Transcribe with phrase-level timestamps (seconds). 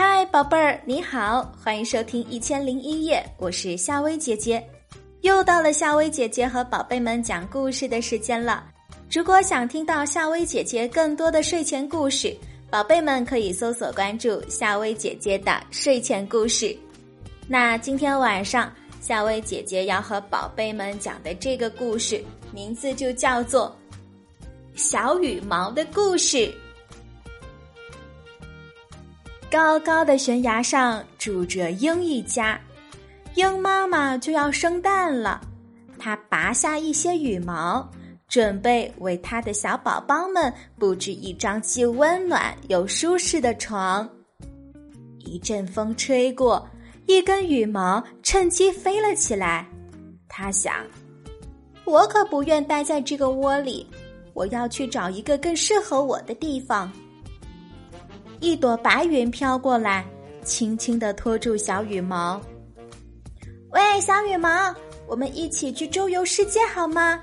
[0.00, 4.64] 嗨，宝贝儿，你好，欢迎收听《一千零一夜》，我是夏薇姐姐。
[5.22, 8.64] 又到了夏薇姐姐和宝贝们讲故事的时间了。
[9.10, 12.32] 如果想听到夏薇姐姐更多的睡前故事，
[12.70, 16.78] 宝贝们可以搜索关注夏薇姐姐的睡前故事。
[17.48, 23.76] 那今天晚上，夏薇姐姐要和宝贝们讲的这个故事，名字就叫做
[24.80, 26.36] 《小羽毛的故事》。
[29.50, 32.60] 高高的悬崖上住着鹰一家，
[33.34, 35.40] 鹰妈妈就要生蛋了，
[35.98, 37.88] 它拔下一些羽毛，
[38.28, 44.06] 准备为它的小宝宝们布置一张既温暖又舒适的床。
[45.20, 46.68] 一阵风吹过，
[47.06, 49.66] 一根羽毛趁机飞了起来。
[50.28, 50.74] 它想
[51.86, 53.86] ：“我可不愿待在这个窝里，
[54.34, 56.92] 我要去找一个更适合我的地方。”
[58.40, 60.04] 一朵白云飘过来，
[60.44, 62.40] 轻轻的托住小羽毛。
[63.70, 64.74] 喂，小羽毛，
[65.06, 67.20] 我们一起去周游世界好吗？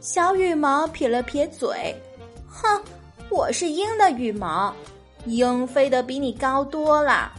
[0.00, 1.94] 小羽毛撇了撇嘴，
[2.48, 2.82] 哼，
[3.28, 4.74] 我是鹰的羽毛，
[5.26, 7.32] 鹰飞得比你高多了。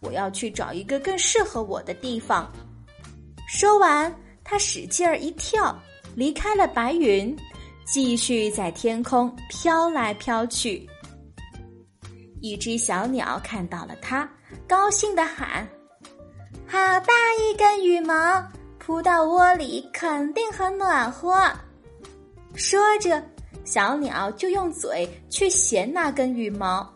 [0.00, 2.50] 我要去找一个更适合我的地方。
[3.46, 4.12] 说完，
[4.42, 5.78] 他使劲儿一跳，
[6.14, 7.34] 离开了白云，
[7.86, 10.88] 继续在天空飘来飘去。
[12.40, 14.28] 一只小鸟看到了它，
[14.66, 15.66] 高兴的喊
[16.66, 18.42] ：“好大一根羽毛，
[18.78, 21.50] 扑到窝里肯定很暖和。”
[22.54, 23.22] 说着，
[23.64, 26.88] 小鸟就用嘴去衔那根羽毛。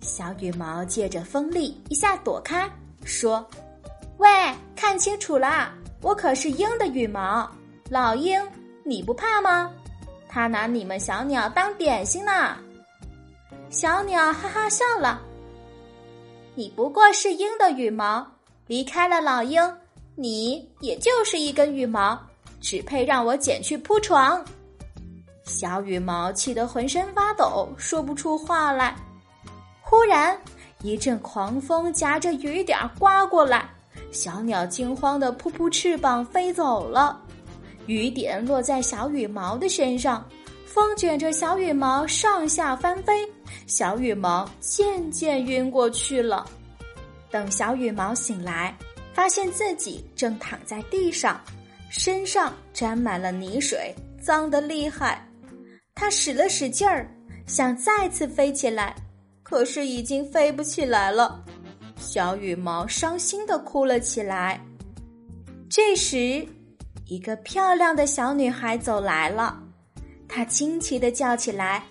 [0.00, 2.68] 小羽毛借着风力一下躲开，
[3.04, 3.46] 说
[4.18, 4.28] ：“喂，
[4.74, 7.50] 看清楚了，我可是鹰的羽毛，
[7.90, 8.40] 老鹰，
[8.84, 9.70] 你不怕吗？
[10.28, 12.56] 他拿你们小鸟当点心呢。”
[13.70, 15.20] 小鸟哈哈笑了。
[16.54, 18.26] 你不过是鹰的羽毛，
[18.66, 19.62] 离开了老鹰，
[20.14, 22.18] 你也就是一根羽毛，
[22.60, 24.42] 只配让我捡去铺床。
[25.44, 28.96] 小羽毛气得浑身发抖，说不出话来。
[29.82, 30.38] 忽然，
[30.82, 33.68] 一阵狂风夹着雨点刮过来，
[34.10, 37.20] 小鸟惊慌的扑扑翅膀飞走了。
[37.86, 40.24] 雨点落在小羽毛的身上。
[40.66, 43.26] 风卷着小羽毛上下翻飞，
[43.68, 46.44] 小羽毛渐渐晕过去了。
[47.30, 48.74] 等小羽毛醒来，
[49.12, 51.38] 发现自己正躺在地上，
[51.90, 55.22] 身上沾满了泥水，脏得厉害。
[55.94, 57.06] 他使了使劲儿，
[57.46, 58.96] 想再次飞起来，
[59.42, 61.44] 可是已经飞不起来了。
[61.96, 64.58] 小羽毛伤心的哭了起来。
[65.68, 66.46] 这时，
[67.04, 69.62] 一个漂亮的小女孩走来了。
[70.26, 71.84] 她惊奇的叫起来：“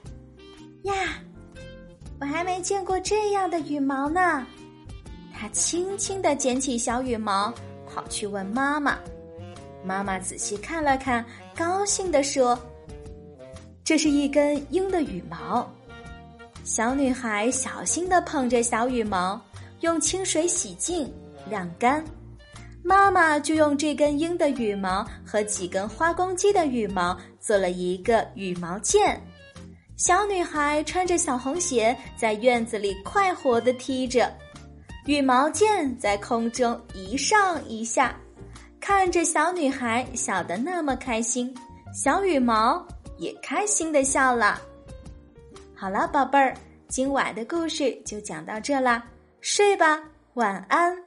[0.84, 0.94] 呀，
[2.20, 4.46] 我还没见过这样的羽毛呢！”
[5.40, 7.54] 他轻轻的捡起小羽毛，
[7.86, 8.98] 跑去问妈妈。
[9.84, 11.24] 妈妈仔细看了看，
[11.56, 12.58] 高兴的说
[13.86, 15.72] ：“这是一根鹰的羽毛。”
[16.66, 19.40] 小女孩小心的捧着小羽毛，
[19.82, 21.10] 用清水洗净、
[21.50, 22.04] 晾干。
[22.84, 29.22] 妈妈就用这根鹰的羽毛和几根花公鸡的羽毛做了一个羽毛剑。
[29.98, 34.32] 小女孩穿着小红鞋在院子里快活地踢着，
[35.08, 38.16] 羽毛毽在空中一上一下，
[38.80, 41.52] 看着小女孩笑得那么开心，
[41.92, 42.88] 小羽毛
[43.18, 44.62] 也开心地笑了。
[45.76, 46.56] 好了，宝贝儿，
[46.88, 49.04] 今晚的故事就讲到这啦，
[49.42, 50.00] 睡吧，
[50.36, 51.07] 晚安。